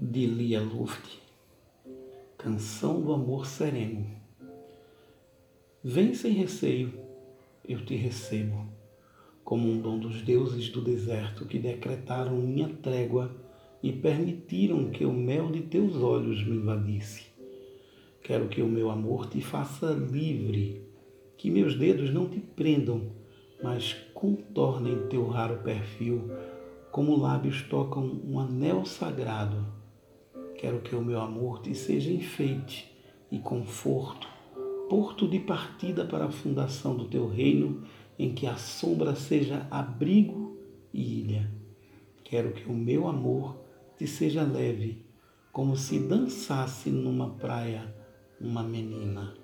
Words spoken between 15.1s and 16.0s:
mel de teus